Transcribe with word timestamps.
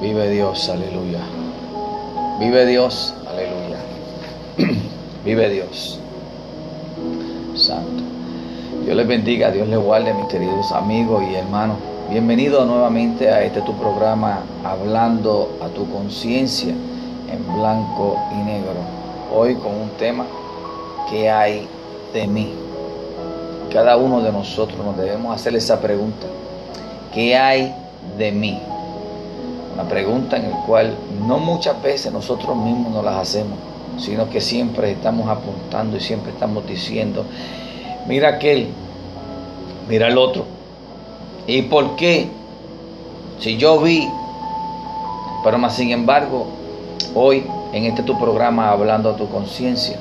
Vive 0.00 0.28
Dios, 0.28 0.68
aleluya. 0.68 1.20
Vive 2.40 2.66
Dios, 2.66 3.14
aleluya. 3.28 3.78
Vive 5.24 5.48
Dios. 5.48 6.00
Santo. 7.54 8.02
Dios 8.84 8.96
les 8.96 9.06
bendiga, 9.06 9.52
Dios 9.52 9.68
les 9.68 9.78
guarde, 9.78 10.12
mis 10.12 10.26
queridos 10.26 10.72
amigos 10.72 11.22
y 11.30 11.36
hermanos. 11.36 11.76
Bienvenido 12.10 12.64
nuevamente 12.64 13.30
a 13.30 13.44
este 13.44 13.62
tu 13.62 13.72
programa, 13.74 14.40
hablando 14.64 15.56
a 15.62 15.68
tu 15.68 15.88
conciencia 15.88 16.72
en 16.72 17.56
blanco 17.56 18.18
y 18.32 18.36
negro. 18.38 18.74
Hoy 19.32 19.54
con 19.54 19.74
un 19.76 19.90
tema, 19.90 20.26
¿qué 21.08 21.30
hay 21.30 21.68
de 22.12 22.26
mí? 22.26 22.52
Cada 23.72 23.96
uno 23.96 24.20
de 24.20 24.32
nosotros 24.32 24.84
nos 24.84 24.96
debemos 24.96 25.34
hacer 25.34 25.54
esa 25.54 25.80
pregunta. 25.80 26.26
¿Qué 27.12 27.36
hay 27.36 27.72
de 28.18 28.32
mí? 28.32 28.60
Una 29.74 29.88
pregunta 29.88 30.36
en 30.36 30.50
la 30.50 30.56
cual 30.58 30.94
no 31.26 31.38
muchas 31.38 31.82
veces 31.82 32.12
nosotros 32.12 32.56
mismos 32.56 32.92
nos 32.92 33.04
las 33.04 33.16
hacemos, 33.16 33.58
sino 33.98 34.30
que 34.30 34.40
siempre 34.40 34.92
estamos 34.92 35.28
apuntando 35.28 35.96
y 35.96 36.00
siempre 36.00 36.30
estamos 36.30 36.64
diciendo, 36.64 37.24
mira 38.06 38.28
aquel, 38.28 38.68
mira 39.88 40.06
el 40.06 40.16
otro. 40.16 40.44
¿Y 41.48 41.62
por 41.62 41.96
qué? 41.96 42.28
Si 43.40 43.56
yo 43.56 43.80
vi, 43.80 44.08
pero 45.42 45.58
más 45.58 45.74
sin 45.74 45.90
embargo, 45.90 46.46
hoy 47.12 47.44
en 47.72 47.86
este 47.86 48.04
tu 48.04 48.16
programa 48.16 48.70
hablando 48.70 49.10
a 49.10 49.16
tu 49.16 49.28
conciencia, 49.28 49.98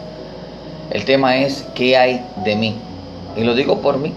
el 0.91 1.03
tema 1.03 1.37
es 1.37 1.65
¿qué 1.73 1.97
hay 1.97 2.23
de 2.45 2.55
mí? 2.55 2.75
Y 3.35 3.43
lo 3.43 3.55
digo 3.55 3.79
por 3.79 3.97
mí, 3.97 4.13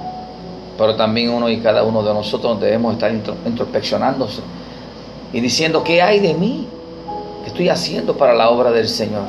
pero 0.76 0.96
también 0.96 1.30
uno 1.30 1.48
y 1.48 1.60
cada 1.60 1.82
uno 1.82 2.02
de 2.02 2.12
nosotros 2.12 2.60
debemos 2.60 2.92
estar 2.92 3.10
introspeccionándose 3.46 4.42
y 5.36 5.40
diciendo, 5.42 5.84
¿qué 5.84 6.00
hay 6.00 6.18
de 6.18 6.32
mí? 6.32 6.66
¿Qué 7.42 7.50
estoy 7.50 7.68
haciendo 7.68 8.16
para 8.16 8.32
la 8.32 8.48
obra 8.48 8.70
del 8.70 8.88
Señor? 8.88 9.24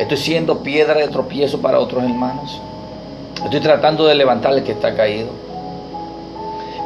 ¿Estoy 0.00 0.16
siendo 0.16 0.64
piedra 0.64 0.94
de 0.94 1.06
tropiezo 1.06 1.60
para 1.60 1.78
otros 1.78 2.02
hermanos? 2.02 2.60
¿Estoy 3.44 3.60
tratando 3.60 4.04
de 4.04 4.16
levantar 4.16 4.52
el 4.52 4.64
que 4.64 4.72
está 4.72 4.96
caído? 4.96 5.28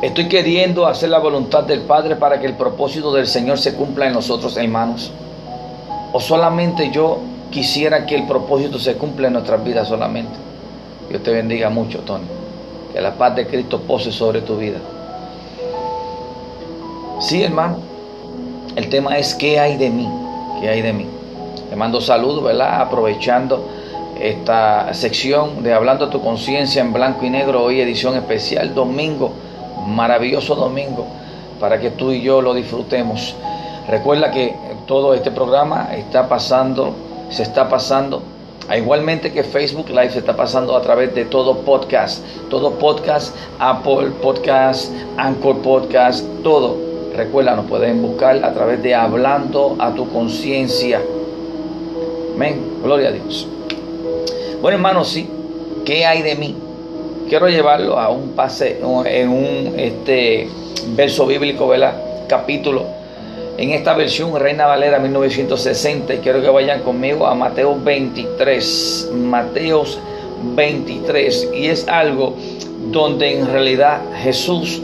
¿Estoy 0.03 0.29
queriendo 0.29 0.87
hacer 0.87 1.09
la 1.09 1.19
voluntad 1.19 1.65
del 1.65 1.81
Padre 1.81 2.17
para 2.17 2.39
que 2.39 2.45
el 2.45 2.57
propósito 2.57 3.11
del 3.11 3.27
Señor 3.27 3.59
se 3.59 3.75
cumpla 3.75 4.07
en 4.07 4.13
nosotros, 4.13 4.59
hermanos? 4.59 5.11
¿O 6.13 6.21
solamente 6.21 6.91
yo 6.91 7.21
quisiera 7.51 8.05
que 8.05 8.17
el 8.17 8.27
propósito 8.27 8.79
se 8.79 8.97
cumpla 8.97 9.29
en 9.29 9.33
nuestras 9.33 9.65
vidas 9.65 9.89
solamente? 9.89 10.37
Dios 11.09 11.23
te 11.23 11.31
bendiga 11.31 11.71
mucho, 11.71 12.01
Tony. 12.01 12.27
Que 12.93 13.01
la 13.01 13.15
paz 13.15 13.35
de 13.35 13.47
Cristo 13.47 13.81
pose 13.81 14.13
sobre 14.13 14.43
tu 14.43 14.59
vida. 14.59 14.77
Sí, 17.21 17.43
hermano. 17.43 17.79
El 18.77 18.89
tema 18.91 19.19
es 19.19 19.35
¿qué 19.35 19.59
hay 19.59 19.77
de 19.77 19.91
mí? 19.91 20.09
¿Qué 20.61 20.69
hay 20.69 20.83
de 20.83 20.93
mí? 20.93 21.05
Le 21.69 21.75
mando 21.75 22.01
saludos, 22.01 22.45
¿verdad? 22.45 22.81
Aprovechando 22.81 23.67
esta 24.21 24.95
sección 24.95 25.65
de 25.65 25.73
Hablando 25.73 26.05
a 26.05 26.11
tu 26.11 26.21
conciencia 26.21 26.81
en 26.81 26.93
blanco 26.93 27.27
y 27.27 27.31
negro, 27.31 27.65
hoy 27.65 27.81
edición 27.81 28.15
especial, 28.15 28.73
domingo, 28.73 29.33
maravilloso 29.85 30.55
domingo, 30.55 31.07
para 31.59 31.81
que 31.81 31.91
tú 31.91 32.13
y 32.13 32.23
yo 32.23 32.41
lo 32.41 32.55
disfrutemos. 32.55 33.35
Recuerda 33.89 34.31
que 34.31 34.55
todo 34.87 35.13
este 35.13 35.33
programa 35.33 35.89
está 35.97 36.29
pasando, 36.29 36.95
se 37.31 37.43
está 37.43 37.69
pasando, 37.69 38.23
igualmente 38.77 39.33
que 39.33 39.43
Facebook 39.43 39.89
Live 39.89 40.11
se 40.11 40.21
está 40.21 40.37
pasando 40.37 40.77
a 40.77 40.83
través 40.83 41.13
de 41.17 41.25
todo 41.25 41.59
podcast, 41.59 42.25
todo 42.49 42.75
podcast, 42.75 43.35
Apple 43.59 44.11
Podcast, 44.23 44.93
Anchor 45.17 45.59
Podcast, 45.63 46.25
todo 46.45 46.88
Recuerda, 47.19 47.57
nos 47.57 47.67
pueden 47.67 48.01
buscar 48.01 48.45
a 48.45 48.55
través 48.55 48.81
de 48.81 48.95
Hablando 48.95 49.75
a 49.81 49.93
tu 49.93 50.09
conciencia. 50.09 51.03
Amén. 52.37 52.61
Gloria 52.81 53.09
a 53.09 53.11
Dios. 53.11 53.49
Bueno, 54.63 54.77
hermanos, 54.77 55.09
sí. 55.09 55.29
¿Qué 55.85 56.07
hay 56.07 56.23
de 56.23 56.37
mí? 56.37 56.55
Quiero 57.29 57.49
llevarlo 57.49 57.99
a 57.99 58.09
un 58.09 58.37
pase, 58.37 58.79
en 59.07 59.29
un 59.31 59.75
este, 59.77 60.49
verso 60.95 61.27
bíblico, 61.27 61.67
¿verdad? 61.67 62.01
Capítulo. 62.29 62.85
En 63.57 63.71
esta 63.71 63.95
versión, 63.95 64.39
Reina 64.39 64.67
Valera 64.67 65.01
1960. 65.01 66.15
Y 66.15 66.19
quiero 66.19 66.41
que 66.41 66.51
vayan 66.51 66.83
conmigo 66.83 67.27
a 67.27 67.35
Mateo 67.35 67.77
23. 67.83 69.11
Mateos 69.13 69.99
23. 70.55 71.49
Y 71.53 71.67
es 71.67 71.89
algo 71.89 72.37
donde 72.93 73.41
en 73.41 73.49
realidad 73.49 74.03
Jesús 74.23 74.81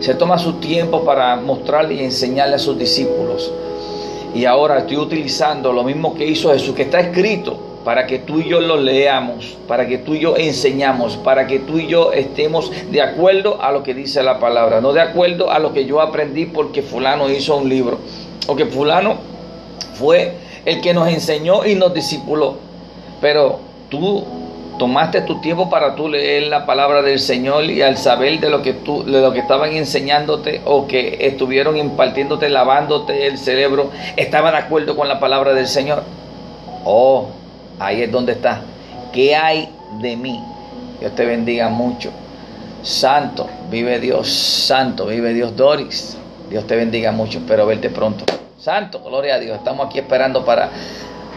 se 0.00 0.14
toma 0.14 0.38
su 0.38 0.54
tiempo 0.54 1.04
para 1.04 1.36
mostrarle 1.36 1.94
y 1.94 2.04
enseñarle 2.04 2.56
a 2.56 2.58
sus 2.58 2.78
discípulos. 2.78 3.52
Y 4.34 4.44
ahora 4.44 4.78
estoy 4.78 4.98
utilizando 4.98 5.72
lo 5.72 5.82
mismo 5.82 6.14
que 6.14 6.26
hizo 6.26 6.52
Jesús, 6.52 6.74
que 6.74 6.82
está 6.82 7.00
escrito, 7.00 7.58
para 7.86 8.06
que 8.06 8.18
tú 8.18 8.40
y 8.40 8.48
yo 8.48 8.60
lo 8.60 8.76
leamos, 8.76 9.56
para 9.68 9.86
que 9.86 9.98
tú 9.98 10.14
y 10.14 10.18
yo 10.18 10.36
enseñamos, 10.36 11.16
para 11.18 11.46
que 11.46 11.60
tú 11.60 11.78
y 11.78 11.86
yo 11.86 12.12
estemos 12.12 12.72
de 12.90 13.00
acuerdo 13.00 13.62
a 13.62 13.70
lo 13.70 13.84
que 13.84 13.94
dice 13.94 14.24
la 14.24 14.40
palabra, 14.40 14.80
no 14.80 14.92
de 14.92 15.00
acuerdo 15.00 15.52
a 15.52 15.60
lo 15.60 15.72
que 15.72 15.86
yo 15.86 16.00
aprendí 16.00 16.46
porque 16.46 16.82
fulano 16.82 17.30
hizo 17.30 17.56
un 17.56 17.68
libro, 17.68 17.98
o 18.48 18.56
que 18.56 18.66
fulano 18.66 19.18
fue 19.94 20.32
el 20.64 20.80
que 20.80 20.92
nos 20.92 21.08
enseñó 21.08 21.64
y 21.64 21.76
nos 21.76 21.94
discipuló. 21.94 22.56
Pero 23.20 23.60
tú 23.88 24.24
tomaste 24.78 25.22
tu 25.22 25.40
tiempo 25.40 25.70
para 25.70 25.94
tú 25.94 26.08
leer 26.08 26.44
la 26.44 26.66
palabra 26.66 27.02
del 27.02 27.18
Señor 27.18 27.64
y 27.64 27.82
al 27.82 27.96
saber 27.96 28.40
de 28.40 28.50
lo 28.50 28.62
que 28.62 28.72
tú 28.72 29.04
de 29.04 29.20
lo 29.20 29.32
que 29.32 29.40
estaban 29.40 29.72
enseñándote 29.72 30.60
o 30.64 30.86
que 30.86 31.18
estuvieron 31.20 31.76
impartiéndote, 31.76 32.48
lavándote 32.48 33.26
el 33.26 33.38
cerebro, 33.38 33.90
estaba 34.16 34.50
de 34.50 34.58
acuerdo 34.58 34.96
con 34.96 35.08
la 35.08 35.18
palabra 35.20 35.54
del 35.54 35.66
Señor. 35.66 36.02
Oh, 36.84 37.28
ahí 37.78 38.02
es 38.02 38.12
donde 38.12 38.32
está. 38.32 38.62
¿Qué 39.12 39.34
hay 39.34 39.68
de 40.00 40.16
mí? 40.16 40.42
Dios 41.00 41.14
te 41.14 41.24
bendiga 41.24 41.68
mucho. 41.68 42.10
Santo, 42.82 43.48
vive 43.70 43.98
Dios, 43.98 44.28
santo, 44.28 45.06
vive 45.06 45.32
Dios 45.34 45.56
Doris. 45.56 46.16
Dios 46.48 46.66
te 46.66 46.76
bendiga 46.76 47.10
mucho, 47.10 47.38
espero 47.38 47.66
verte 47.66 47.90
pronto. 47.90 48.24
Santo, 48.58 49.00
gloria 49.00 49.34
a 49.34 49.38
Dios. 49.38 49.56
Estamos 49.58 49.86
aquí 49.86 49.98
esperando 49.98 50.44
para 50.44 50.70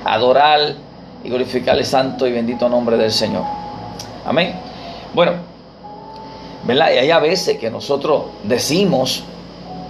adorar 0.05 0.75
y 1.23 1.29
glorificar 1.29 1.77
el 1.77 1.85
santo 1.85 2.27
y 2.27 2.31
bendito 2.31 2.69
nombre 2.69 2.97
del 2.97 3.11
Señor. 3.11 3.43
Amén. 4.25 4.53
Bueno, 5.13 5.33
¿verdad? 6.65 6.91
Y 6.93 6.97
hay 6.97 7.11
a 7.11 7.19
veces 7.19 7.57
que 7.57 7.69
nosotros 7.69 8.23
decimos, 8.43 9.23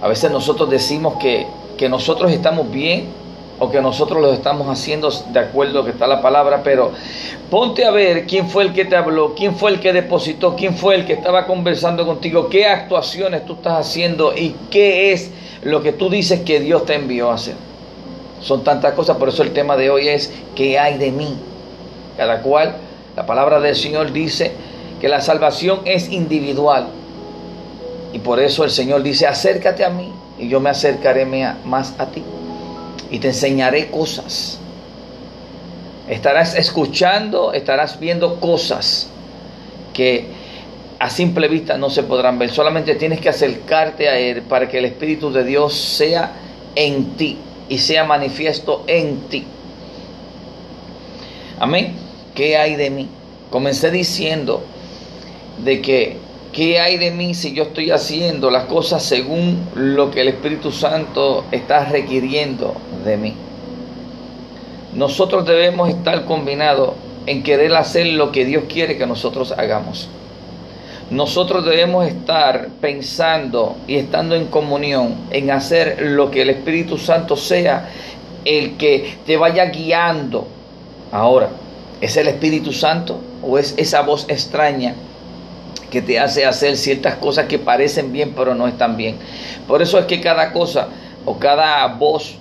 a 0.02 0.08
veces 0.08 0.30
nosotros 0.30 0.70
decimos 0.70 1.14
que, 1.20 1.46
que 1.76 1.88
nosotros 1.88 2.30
estamos 2.30 2.70
bien 2.70 3.08
o 3.58 3.70
que 3.70 3.82
nosotros 3.82 4.22
lo 4.22 4.32
estamos 4.32 4.68
haciendo 4.68 5.10
de 5.10 5.38
acuerdo 5.38 5.80
a 5.80 5.84
que 5.84 5.90
está 5.90 6.06
la 6.06 6.22
palabra, 6.22 6.62
pero 6.64 6.92
ponte 7.50 7.84
a 7.84 7.90
ver 7.90 8.26
quién 8.26 8.48
fue 8.48 8.64
el 8.64 8.72
que 8.72 8.86
te 8.86 8.96
habló, 8.96 9.34
quién 9.34 9.54
fue 9.54 9.70
el 9.72 9.80
que 9.80 9.92
depositó, 9.92 10.56
quién 10.56 10.74
fue 10.74 10.94
el 10.94 11.04
que 11.04 11.12
estaba 11.12 11.46
conversando 11.46 12.06
contigo, 12.06 12.48
qué 12.48 12.66
actuaciones 12.66 13.44
tú 13.44 13.54
estás 13.54 13.86
haciendo 13.86 14.34
y 14.34 14.56
qué 14.70 15.12
es 15.12 15.30
lo 15.62 15.82
que 15.82 15.92
tú 15.92 16.08
dices 16.08 16.40
que 16.40 16.60
Dios 16.60 16.86
te 16.86 16.94
envió 16.94 17.30
a 17.30 17.34
hacer. 17.34 17.69
Son 18.40 18.64
tantas 18.64 18.94
cosas, 18.94 19.16
por 19.16 19.28
eso 19.28 19.42
el 19.42 19.52
tema 19.52 19.76
de 19.76 19.90
hoy 19.90 20.08
es 20.08 20.32
¿qué 20.54 20.78
hay 20.78 20.96
de 20.98 21.12
mí? 21.12 21.36
Cada 22.16 22.40
cual, 22.40 22.76
la 23.16 23.26
palabra 23.26 23.60
del 23.60 23.76
Señor 23.76 24.12
dice 24.12 24.52
que 25.00 25.08
la 25.08 25.20
salvación 25.20 25.80
es 25.84 26.10
individual. 26.10 26.88
Y 28.12 28.18
por 28.18 28.40
eso 28.40 28.64
el 28.64 28.70
Señor 28.70 29.02
dice, 29.02 29.26
acércate 29.26 29.84
a 29.84 29.90
mí 29.90 30.12
y 30.38 30.48
yo 30.48 30.58
me 30.60 30.70
acercaré 30.70 31.26
más 31.64 31.94
a 31.98 32.06
ti. 32.06 32.22
Y 33.10 33.18
te 33.18 33.28
enseñaré 33.28 33.90
cosas. 33.90 34.58
Estarás 36.08 36.56
escuchando, 36.56 37.52
estarás 37.52 38.00
viendo 38.00 38.40
cosas 38.40 39.08
que 39.92 40.26
a 40.98 41.08
simple 41.08 41.46
vista 41.48 41.78
no 41.78 41.88
se 41.88 42.02
podrán 42.02 42.38
ver. 42.38 42.50
Solamente 42.50 42.94
tienes 42.94 43.20
que 43.20 43.28
acercarte 43.28 44.08
a 44.08 44.18
Él 44.18 44.42
para 44.42 44.68
que 44.68 44.78
el 44.78 44.86
Espíritu 44.86 45.30
de 45.30 45.44
Dios 45.44 45.74
sea 45.74 46.32
en 46.74 47.16
ti 47.16 47.38
y 47.70 47.78
sea 47.78 48.04
manifiesto 48.04 48.84
en 48.86 49.20
ti. 49.30 49.44
Amén. 51.58 51.94
¿Qué 52.34 52.58
hay 52.58 52.74
de 52.74 52.90
mí? 52.90 53.08
Comencé 53.48 53.90
diciendo 53.90 54.62
de 55.64 55.80
que 55.80 56.16
¿qué 56.52 56.80
hay 56.80 56.98
de 56.98 57.12
mí 57.12 57.32
si 57.32 57.54
yo 57.54 57.62
estoy 57.64 57.90
haciendo 57.90 58.50
las 58.50 58.64
cosas 58.64 59.02
según 59.04 59.66
lo 59.74 60.10
que 60.10 60.20
el 60.20 60.28
Espíritu 60.28 60.72
Santo 60.72 61.44
está 61.52 61.84
requiriendo 61.84 62.74
de 63.04 63.16
mí? 63.16 63.34
Nosotros 64.92 65.46
debemos 65.46 65.88
estar 65.88 66.24
combinados 66.24 66.94
en 67.26 67.44
querer 67.44 67.74
hacer 67.76 68.06
lo 68.08 68.32
que 68.32 68.44
Dios 68.44 68.64
quiere 68.68 68.98
que 68.98 69.06
nosotros 69.06 69.52
hagamos. 69.56 70.08
Nosotros 71.10 71.64
debemos 71.64 72.06
estar 72.06 72.68
pensando 72.80 73.76
y 73.88 73.96
estando 73.96 74.36
en 74.36 74.46
comunión 74.46 75.16
en 75.30 75.50
hacer 75.50 76.00
lo 76.02 76.30
que 76.30 76.42
el 76.42 76.50
Espíritu 76.50 76.98
Santo 76.98 77.36
sea 77.36 77.88
el 78.44 78.76
que 78.76 79.18
te 79.26 79.36
vaya 79.36 79.66
guiando. 79.66 80.46
Ahora, 81.10 81.48
¿es 82.00 82.16
el 82.16 82.28
Espíritu 82.28 82.72
Santo 82.72 83.20
o 83.42 83.58
es 83.58 83.74
esa 83.76 84.02
voz 84.02 84.26
extraña 84.28 84.94
que 85.90 86.00
te 86.00 86.20
hace 86.20 86.46
hacer 86.46 86.76
ciertas 86.76 87.16
cosas 87.16 87.46
que 87.46 87.58
parecen 87.58 88.12
bien 88.12 88.32
pero 88.36 88.54
no 88.54 88.68
están 88.68 88.96
bien? 88.96 89.16
Por 89.66 89.82
eso 89.82 89.98
es 89.98 90.06
que 90.06 90.20
cada 90.20 90.52
cosa 90.52 90.88
o 91.24 91.38
cada 91.38 91.86
voz, 91.88 92.36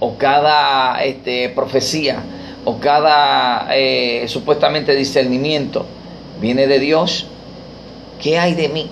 o 0.00 0.16
cada 0.16 1.02
este, 1.04 1.48
profecía, 1.50 2.20
o 2.64 2.78
cada 2.78 3.68
eh, 3.74 4.24
supuestamente 4.28 4.94
discernimiento 4.94 5.86
viene 6.40 6.66
de 6.66 6.78
Dios, 6.78 7.26
¿qué 8.20 8.38
hay 8.38 8.54
de 8.54 8.68
mí? 8.68 8.88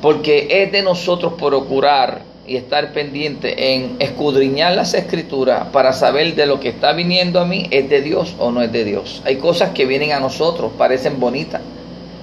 Porque 0.00 0.62
es 0.62 0.72
de 0.72 0.82
nosotros 0.82 1.34
procurar 1.34 2.22
y 2.46 2.56
estar 2.56 2.92
pendiente 2.92 3.74
en 3.74 3.96
escudriñar 3.98 4.72
las 4.72 4.94
escrituras 4.94 5.66
para 5.70 5.92
saber 5.92 6.34
de 6.34 6.46
lo 6.46 6.60
que 6.60 6.70
está 6.70 6.92
viniendo 6.92 7.40
a 7.40 7.44
mí 7.44 7.66
es 7.70 7.90
de 7.90 8.00
Dios 8.00 8.34
o 8.38 8.50
no 8.50 8.62
es 8.62 8.72
de 8.72 8.84
Dios. 8.84 9.22
Hay 9.26 9.36
cosas 9.36 9.70
que 9.70 9.84
vienen 9.84 10.12
a 10.12 10.20
nosotros, 10.20 10.72
parecen 10.78 11.20
bonitas, 11.20 11.60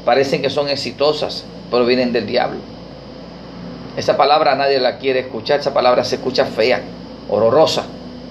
parecen 0.04 0.42
que 0.42 0.50
son 0.50 0.68
exitosas, 0.68 1.46
pero 1.70 1.86
vienen 1.86 2.12
del 2.12 2.26
diablo. 2.26 2.60
Esa 3.96 4.18
palabra 4.18 4.56
nadie 4.56 4.80
la 4.80 4.98
quiere 4.98 5.20
escuchar, 5.20 5.60
esa 5.60 5.74
palabra 5.74 6.04
se 6.04 6.16
escucha 6.16 6.46
fea, 6.46 6.82
horrorosa, 7.30 7.86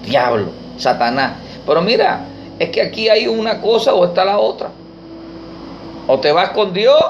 diablo, 0.05 0.51
Satanás. 0.77 1.33
Pero 1.65 1.81
mira, 1.81 2.25
es 2.59 2.69
que 2.69 2.81
aquí 2.81 3.07
hay 3.07 3.27
una 3.27 3.61
cosa 3.61 3.93
o 3.93 4.05
está 4.05 4.25
la 4.25 4.37
otra. 4.37 4.69
O 6.07 6.19
te 6.19 6.31
vas 6.31 6.49
con 6.49 6.73
Dios 6.73 7.01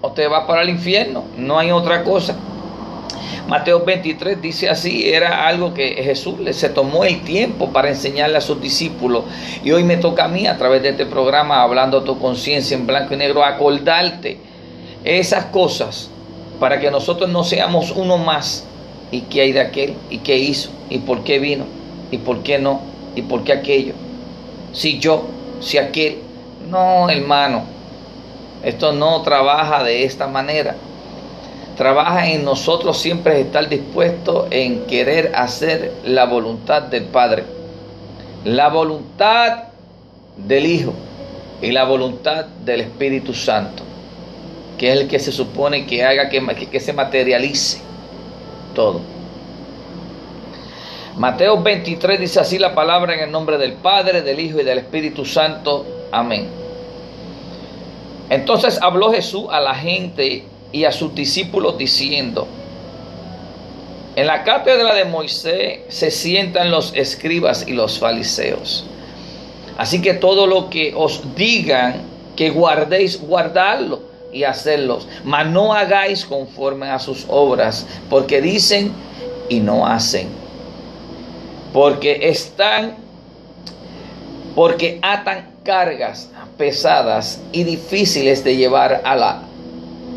o 0.00 0.12
te 0.12 0.26
vas 0.28 0.44
para 0.44 0.62
el 0.62 0.70
infierno, 0.70 1.24
no 1.36 1.58
hay 1.58 1.70
otra 1.70 2.04
cosa. 2.04 2.36
Mateo 3.48 3.84
23 3.84 4.42
dice 4.42 4.68
así, 4.68 5.08
era 5.08 5.46
algo 5.46 5.72
que 5.72 6.02
Jesús 6.02 6.34
se 6.50 6.68
tomó 6.68 7.04
el 7.04 7.20
tiempo 7.22 7.70
para 7.70 7.88
enseñarle 7.88 8.38
a 8.38 8.40
sus 8.40 8.60
discípulos. 8.60 9.24
Y 9.62 9.70
hoy 9.70 9.84
me 9.84 9.96
toca 9.98 10.24
a 10.24 10.28
mí 10.28 10.48
a 10.48 10.58
través 10.58 10.82
de 10.82 10.90
este 10.90 11.06
programa, 11.06 11.62
hablando 11.62 11.98
a 11.98 12.04
tu 12.04 12.18
conciencia 12.18 12.76
en 12.76 12.88
blanco 12.88 13.14
y 13.14 13.18
negro, 13.18 13.44
acordarte 13.44 14.38
esas 15.04 15.44
cosas 15.46 16.10
para 16.58 16.80
que 16.80 16.90
nosotros 16.90 17.30
no 17.30 17.44
seamos 17.44 17.92
uno 17.92 18.18
más. 18.18 18.66
¿Y 19.12 19.20
qué 19.22 19.42
hay 19.42 19.52
de 19.52 19.60
aquel? 19.60 19.94
¿Y 20.10 20.18
qué 20.18 20.36
hizo? 20.36 20.70
¿Y 20.90 20.98
por 20.98 21.22
qué 21.22 21.38
vino? 21.38 21.64
¿Y 22.10 22.18
por 22.18 22.42
qué 22.42 22.58
no? 22.58 22.80
¿Y 23.14 23.22
por 23.22 23.44
qué 23.44 23.52
aquello? 23.52 23.94
Si 24.72 24.98
yo, 24.98 25.24
si 25.60 25.78
aquel. 25.78 26.18
No, 26.68 27.08
hermano, 27.08 27.62
esto 28.66 28.92
no 28.92 29.22
trabaja 29.22 29.82
de 29.82 30.04
esta 30.04 30.26
manera 30.26 30.76
trabaja 31.76 32.28
en 32.30 32.44
nosotros 32.44 32.98
siempre 32.98 33.40
estar 33.40 33.68
dispuesto 33.68 34.48
en 34.50 34.86
querer 34.86 35.32
hacer 35.34 35.92
la 36.04 36.24
voluntad 36.24 36.82
del 36.82 37.04
Padre, 37.04 37.44
la 38.44 38.68
voluntad 38.68 39.64
del 40.36 40.66
Hijo 40.66 40.94
y 41.62 41.70
la 41.70 41.84
voluntad 41.84 42.46
del 42.64 42.80
Espíritu 42.80 43.34
Santo, 43.34 43.82
que 44.78 44.92
es 44.92 45.00
el 45.00 45.08
que 45.08 45.18
se 45.18 45.30
supone 45.30 45.86
que 45.86 46.04
haga 46.04 46.28
que, 46.28 46.42
que 46.70 46.80
se 46.80 46.92
materialice 46.92 47.80
todo. 48.74 49.00
Mateo 51.16 51.62
23 51.62 52.20
dice 52.20 52.40
así 52.40 52.58
la 52.58 52.74
palabra 52.74 53.14
en 53.14 53.20
el 53.20 53.30
nombre 53.30 53.56
del 53.58 53.74
Padre, 53.74 54.22
del 54.22 54.40
Hijo 54.40 54.60
y 54.60 54.64
del 54.64 54.78
Espíritu 54.78 55.24
Santo. 55.24 55.86
Amén. 56.12 56.65
Entonces 58.30 58.78
habló 58.82 59.12
Jesús 59.12 59.46
a 59.50 59.60
la 59.60 59.74
gente 59.74 60.44
y 60.72 60.84
a 60.84 60.92
sus 60.92 61.14
discípulos 61.14 61.78
diciendo, 61.78 62.46
en 64.16 64.26
la 64.26 64.44
cátedra 64.44 64.94
de 64.94 65.04
Moisés 65.04 65.80
se 65.88 66.10
sientan 66.10 66.70
los 66.70 66.92
escribas 66.94 67.66
y 67.68 67.72
los 67.72 67.98
fariseos. 67.98 68.86
Así 69.76 70.00
que 70.00 70.14
todo 70.14 70.46
lo 70.46 70.70
que 70.70 70.94
os 70.96 71.22
digan 71.36 72.02
que 72.34 72.50
guardéis, 72.50 73.20
guardadlo 73.20 74.00
y 74.32 74.44
hacerlos, 74.44 75.06
mas 75.24 75.46
no 75.46 75.72
hagáis 75.72 76.24
conforme 76.24 76.88
a 76.88 76.98
sus 76.98 77.26
obras, 77.28 77.86
porque 78.10 78.40
dicen 78.40 78.92
y 79.48 79.60
no 79.60 79.86
hacen. 79.86 80.28
Porque 81.72 82.18
están, 82.22 82.96
porque 84.54 84.98
atan 85.02 85.55
cargas 85.66 86.30
pesadas 86.56 87.40
y 87.52 87.64
difíciles 87.64 88.44
de 88.44 88.56
llevar 88.56 89.02
a 89.04 89.16
la 89.16 89.42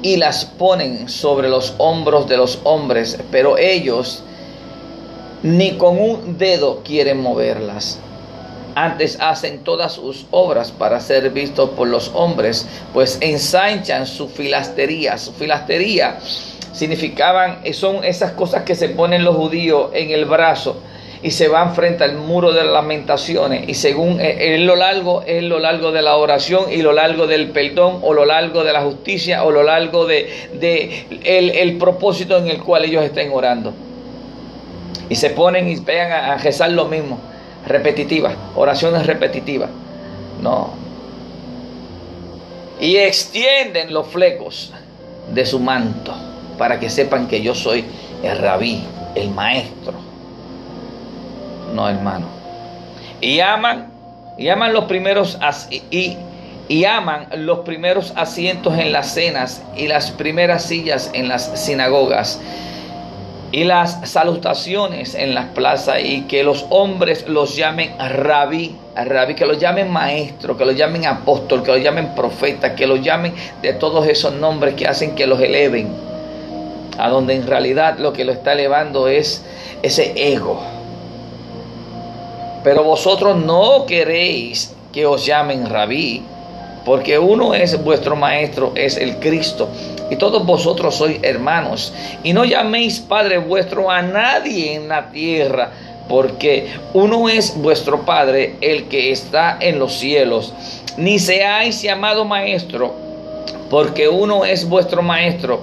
y 0.01 0.15
las 0.15 0.45
ponen 0.45 1.09
sobre 1.09 1.49
los 1.49 1.73
hombros 1.77 2.29
de 2.29 2.37
los 2.37 2.59
hombres, 2.63 3.19
pero 3.31 3.57
ellos 3.57 4.23
ni 5.43 5.77
con 5.77 5.99
un 5.99 6.37
dedo 6.37 6.83
quieren 6.83 7.19
moverlas. 7.19 7.99
Antes 8.75 9.17
hacen 9.19 9.63
todas 9.63 9.93
sus 9.93 10.25
obras 10.31 10.71
para 10.71 11.01
ser 11.01 11.29
vistos 11.31 11.71
por 11.71 11.87
los 11.89 12.11
hombres, 12.13 12.65
pues 12.93 13.17
ensanchan 13.19 14.05
su 14.05 14.29
filastería. 14.29 15.17
Su 15.17 15.33
filastería 15.33 16.19
significaban, 16.71 17.59
son 17.73 18.05
esas 18.05 18.31
cosas 18.33 18.63
que 18.63 18.75
se 18.75 18.89
ponen 18.89 19.25
los 19.25 19.35
judíos 19.35 19.89
en 19.93 20.11
el 20.11 20.25
brazo 20.25 20.77
y 21.21 21.31
se 21.31 21.49
van 21.49 21.75
frente 21.75 22.03
al 22.03 22.15
muro 22.15 22.53
de 22.53 22.63
las 22.63 22.73
lamentaciones. 22.73 23.67
Y 23.67 23.73
según 23.73 24.19
es 24.21 24.59
lo 24.61 24.75
largo 24.75 25.23
es 25.25 25.43
lo 25.43 25.59
largo 25.59 25.91
de 25.91 26.01
la 26.01 26.15
oración 26.15 26.71
y 26.71 26.81
lo 26.81 26.93
largo 26.93 27.27
del 27.27 27.49
perdón 27.49 27.99
o 28.01 28.13
lo 28.13 28.25
largo 28.25 28.63
de 28.63 28.71
la 28.71 28.81
justicia 28.81 29.43
o 29.43 29.51
lo 29.51 29.63
largo 29.63 30.05
de, 30.05 30.29
el, 31.23 31.77
propósito 31.77 32.37
en 32.37 32.47
el 32.47 32.59
cual 32.63 32.85
ellos 32.85 33.03
estén 33.03 33.31
orando. 33.33 33.73
Y 35.09 35.15
se 35.15 35.31
ponen 35.31 35.67
y 35.67 35.77
pegan 35.77 36.11
a, 36.11 36.33
a 36.33 36.37
rezar 36.37 36.71
lo 36.71 36.85
mismo 36.85 37.19
repetitivas 37.67 38.35
oraciones 38.55 39.05
repetitivas. 39.05 39.69
No. 40.41 40.73
Y 42.79 42.95
extienden 42.95 43.93
los 43.93 44.07
flecos 44.07 44.71
de 45.33 45.45
su 45.45 45.59
manto 45.59 46.13
para 46.57 46.79
que 46.79 46.89
sepan 46.89 47.27
que 47.27 47.41
yo 47.41 47.53
soy 47.53 47.83
el 48.23 48.37
rabí 48.37 48.81
el 49.15 49.29
maestro 49.31 49.98
no, 51.79 51.87
hermano. 51.87 52.27
Y 53.21 53.39
aman, 53.39 53.87
y 54.37 54.49
aman 54.49 54.73
los 54.73 54.85
primeros 54.85 55.39
y, 55.91 56.17
y 56.67 56.85
aman 56.85 57.27
los 57.37 57.59
primeros 57.59 58.13
asientos 58.17 58.77
en 58.77 58.91
las 58.91 59.13
cenas 59.13 59.63
y 59.77 59.87
las 59.87 60.11
primeras 60.11 60.63
sillas 60.63 61.09
en 61.13 61.29
las 61.29 61.59
sinagogas 61.59 62.41
y 63.51 63.63
las 63.63 64.09
salutaciones 64.09 65.15
en 65.15 65.33
las 65.33 65.45
plazas 65.45 65.99
y 66.03 66.23
que 66.23 66.43
los 66.43 66.65
hombres 66.69 67.27
los 67.27 67.55
llamen 67.55 67.95
rabí, 67.97 68.75
rabí, 68.95 69.35
que 69.35 69.45
los 69.45 69.57
llamen 69.57 69.89
maestro, 69.89 70.57
que 70.57 70.65
los 70.65 70.75
llamen 70.75 71.05
apóstol, 71.05 71.63
que 71.63 71.71
los 71.71 71.81
llamen 71.81 72.13
profeta, 72.13 72.75
que 72.75 72.87
los 72.87 73.01
llamen 73.01 73.33
de 73.61 73.73
todos 73.73 74.05
esos 74.05 74.33
nombres 74.33 74.75
que 74.75 74.85
hacen 74.85 75.15
que 75.15 75.25
los 75.25 75.41
eleven, 75.41 75.87
a 76.97 77.09
donde 77.09 77.35
en 77.35 77.47
realidad 77.47 77.97
lo 77.97 78.11
que 78.11 78.25
lo 78.25 78.33
está 78.33 78.51
elevando 78.51 79.07
es 79.07 79.43
ese 79.81 80.13
ego 80.33 80.78
pero 82.63 82.83
vosotros 82.83 83.37
no 83.37 83.85
queréis 83.85 84.73
que 84.91 85.05
os 85.05 85.25
llamen 85.25 85.69
rabí, 85.69 86.23
porque 86.85 87.19
uno 87.19 87.53
es 87.53 87.81
vuestro 87.83 88.15
maestro, 88.15 88.71
es 88.75 88.97
el 88.97 89.19
Cristo, 89.19 89.69
y 90.09 90.15
todos 90.15 90.45
vosotros 90.45 90.95
sois 90.95 91.19
hermanos. 91.21 91.93
Y 92.23 92.33
no 92.33 92.45
llaméis 92.45 92.99
Padre 92.99 93.37
vuestro 93.37 93.91
a 93.91 94.01
nadie 94.01 94.75
en 94.75 94.87
la 94.87 95.11
tierra, 95.11 95.71
porque 96.07 96.67
uno 96.93 97.29
es 97.29 97.55
vuestro 97.61 98.05
Padre, 98.05 98.55
el 98.61 98.85
que 98.85 99.11
está 99.11 99.57
en 99.59 99.77
los 99.77 99.93
cielos. 99.93 100.53
Ni 100.97 101.19
seáis 101.19 101.81
llamado 101.81 102.25
maestro, 102.25 102.93
porque 103.69 104.09
uno 104.09 104.43
es 104.43 104.67
vuestro 104.67 105.01
maestro, 105.01 105.61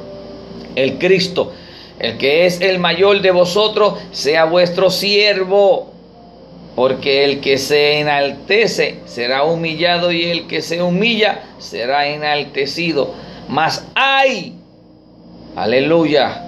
el 0.76 0.98
Cristo. 0.98 1.52
El 1.98 2.18
que 2.18 2.44
es 2.44 2.60
el 2.60 2.78
mayor 2.78 3.22
de 3.22 3.30
vosotros, 3.30 3.94
sea 4.12 4.44
vuestro 4.44 4.90
siervo 4.90 5.95
porque 6.76 7.24
el 7.24 7.40
que 7.40 7.56
se 7.56 8.00
enaltece 8.00 9.00
será 9.06 9.44
humillado 9.44 10.12
y 10.12 10.24
el 10.26 10.46
que 10.46 10.60
se 10.60 10.82
humilla 10.82 11.42
será 11.58 12.06
enaltecido. 12.06 13.14
Mas 13.48 13.88
hay, 13.94 14.54
aleluya, 15.56 16.42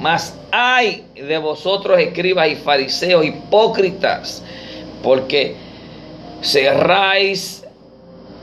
mas 0.00 0.36
hay 0.50 1.04
de 1.14 1.36
vosotros 1.36 2.00
escribas 2.00 2.48
y 2.48 2.56
fariseos 2.56 3.26
hipócritas, 3.26 4.42
porque 5.02 5.54
cerráis 6.40 7.62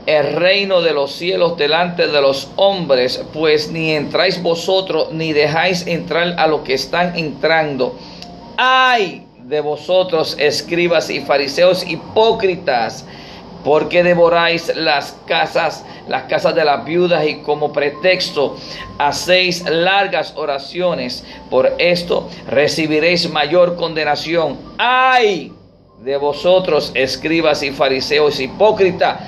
el 0.06 0.34
reino 0.34 0.80
de 0.80 0.92
los 0.92 1.12
cielos 1.12 1.56
delante 1.56 2.06
de 2.06 2.20
los 2.20 2.50
hombres, 2.54 3.20
pues 3.32 3.68
ni 3.68 3.90
entráis 3.90 4.40
vosotros 4.40 5.10
ni 5.12 5.32
dejáis 5.32 5.88
entrar 5.88 6.34
a 6.38 6.46
los 6.46 6.60
que 6.60 6.74
están 6.74 7.16
entrando. 7.16 7.98
Ay 8.56 9.26
de 9.44 9.60
vosotros, 9.60 10.36
escribas 10.38 11.10
y 11.10 11.20
fariseos 11.20 11.86
hipócritas, 11.86 13.04
porque 13.64 14.02
devoráis 14.02 14.74
las 14.74 15.16
casas, 15.26 15.84
las 16.08 16.24
casas 16.24 16.54
de 16.54 16.64
las 16.64 16.84
viudas 16.84 17.26
y 17.26 17.36
como 17.36 17.72
pretexto 17.72 18.56
hacéis 18.98 19.64
largas 19.68 20.34
oraciones. 20.36 21.24
Por 21.48 21.72
esto 21.78 22.28
recibiréis 22.48 23.30
mayor 23.30 23.76
condenación. 23.76 24.58
¡Ay! 24.78 25.52
de 26.02 26.16
vosotros, 26.16 26.90
escribas 26.94 27.62
y 27.62 27.70
fariseos 27.70 28.40
hipócritas, 28.40 29.20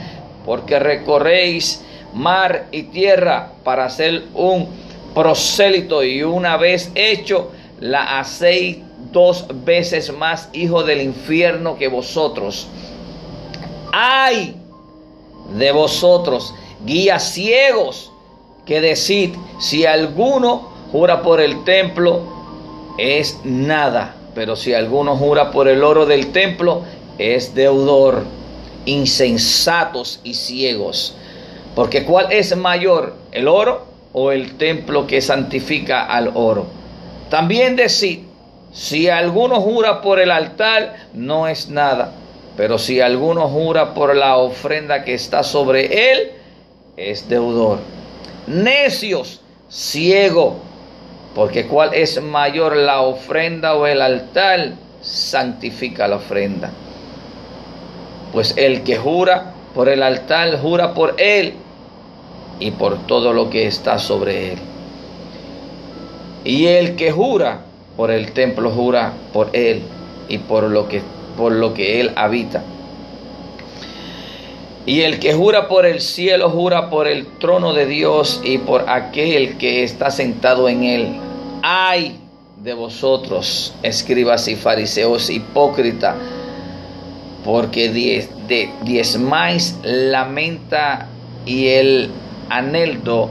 porque 0.45 0.79
recorréis 0.79 1.85
mar 2.13 2.67
y 2.73 2.85
tierra 2.85 3.53
para 3.63 3.87
hacer 3.87 4.25
un 4.35 4.69
prosélito 5.15 6.03
y 6.03 6.23
una 6.23 6.57
vez 6.57 6.91
hecho 6.95 7.53
la 7.81 8.19
hacéis 8.19 8.79
dos 9.15 9.47
veces 9.65 10.13
más 10.13 10.51
hijo 10.53 10.83
del 10.83 11.01
infierno 11.01 11.79
que 11.79 11.89
vosotros. 11.89 12.67
Ay 13.93 14.57
de 15.57 15.73
vosotros, 15.73 16.55
guías 16.85 17.33
ciegos, 17.33 18.11
que 18.67 18.81
decid, 18.81 19.35
si 19.61 19.87
alguno 19.87 20.71
jura 20.91 21.23
por 21.23 21.41
el 21.41 21.65
templo, 21.65 22.23
es 22.99 23.39
nada, 23.45 24.17
pero 24.35 24.57
si 24.57 24.73
alguno 24.73 25.17
jura 25.17 25.51
por 25.51 25.69
el 25.69 25.85
oro 25.85 26.07
del 26.07 26.33
templo, 26.33 26.83
es 27.19 27.55
deudor, 27.55 28.25
insensatos 28.87 30.21
y 30.25 30.35
ciegos. 30.35 31.15
Porque 31.75 32.05
¿cuál 32.05 32.33
es 32.33 32.57
mayor, 32.57 33.17
el 33.33 33.49
oro 33.49 33.87
o 34.13 34.33
el 34.33 34.57
templo 34.57 35.07
que 35.07 35.21
santifica 35.21 36.07
al 36.07 36.31
oro? 36.35 36.67
También 37.31 37.77
decid, 37.77 38.21
si 38.75 39.09
alguno 39.09 39.61
jura 39.61 40.03
por 40.03 40.19
el 40.19 40.33
altar, 40.33 40.97
no 41.15 41.47
es 41.47 41.69
nada, 41.69 42.11
pero 42.57 42.77
si 42.77 43.01
alguno 43.01 43.49
jura 43.49 43.95
por 43.95 44.17
la 44.17 44.37
ofrenda 44.37 45.05
que 45.05 45.15
está 45.15 45.45
sobre 45.45 46.11
él, 46.11 46.33
es 46.97 47.29
deudor. 47.29 47.79
Necios, 48.49 49.41
ciego, 49.69 50.57
porque 51.37 51.69
cuál 51.69 51.95
es 51.95 52.21
mayor 52.21 52.77
la 52.77 53.01
ofrenda 53.03 53.77
o 53.77 53.87
el 53.87 54.03
altar, 54.03 54.73
santifica 55.01 56.09
la 56.09 56.17
ofrenda. 56.17 56.73
Pues 58.33 58.55
el 58.57 58.83
que 58.83 58.97
jura 58.97 59.55
por 59.73 59.89
el 59.89 60.03
altar, 60.03 60.61
jura 60.61 60.95
por 60.95 61.15
él 61.19 61.55
y 62.59 62.73
por 62.73 63.07
todo 63.07 63.33
lo 63.33 63.51
que 63.51 63.69
está 63.69 64.01
sobre 64.01 64.55
él. 64.55 64.59
Y 66.45 66.67
el 66.67 66.97
que 66.97 67.13
jura 67.13 67.61
por 67.97 68.11
el 68.11 68.33
templo, 68.33 68.71
jura 68.71 69.13
por 69.33 69.51
él 69.53 69.83
y 70.29 70.39
por 70.39 70.65
lo 70.65 70.89
que, 70.89 71.03
por 71.37 71.53
lo 71.53 71.75
que 71.75 72.01
él 72.01 72.13
habita. 72.17 72.63
Y 74.87 75.01
el 75.01 75.19
que 75.19 75.33
jura 75.33 75.67
por 75.69 75.87
el 75.87 76.01
cielo, 76.01 76.51
jura 76.51 76.91
por 76.91 77.09
el 77.09 77.27
trono 77.39 77.73
de 77.73 77.87
Dios 77.87 78.43
y 78.45 78.59
por 78.59 78.89
aquel 78.91 79.57
que 79.57 79.83
está 79.83 80.11
sentado 80.11 80.69
en 80.69 80.85
él. 80.85 81.17
Ay 81.63 82.19
de 82.63 82.75
vosotros, 82.75 83.75
escribas 83.83 84.49
y 84.49 84.57
fariseos 84.57 85.29
hipócrita, 85.29 86.17
porque 87.45 87.91
diezmáis 88.83 89.77
la 89.83 90.25
menta 90.25 91.09
y 91.45 91.69
el 91.69 92.11
aneldo 92.49 93.29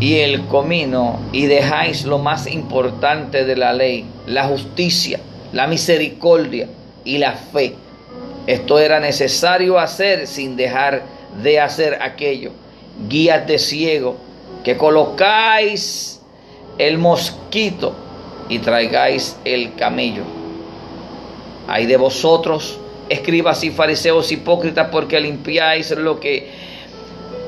y 0.00 0.16
el 0.16 0.46
comino 0.46 1.20
y 1.30 1.44
dejáis 1.44 2.04
lo 2.04 2.18
más 2.18 2.46
importante 2.46 3.44
de 3.44 3.54
la 3.54 3.74
ley, 3.74 4.06
la 4.26 4.44
justicia, 4.44 5.20
la 5.52 5.66
misericordia 5.66 6.68
y 7.04 7.18
la 7.18 7.32
fe. 7.32 7.74
Esto 8.46 8.78
era 8.78 8.98
necesario 8.98 9.78
hacer 9.78 10.26
sin 10.26 10.56
dejar 10.56 11.02
de 11.42 11.60
hacer 11.60 11.98
aquello. 12.00 12.52
Guías 13.08 13.46
de 13.46 13.58
ciego, 13.58 14.16
que 14.64 14.78
colocáis 14.78 16.20
el 16.78 16.96
mosquito 16.96 17.94
y 18.48 18.58
traigáis 18.58 19.36
el 19.44 19.74
camello. 19.74 20.22
Hay 21.68 21.84
de 21.84 21.98
vosotros, 21.98 22.80
escribas 23.10 23.62
y 23.64 23.70
fariseos 23.70 24.32
hipócritas, 24.32 24.88
porque 24.90 25.20
limpiáis 25.20 25.90
lo 25.90 26.18
que 26.18 26.48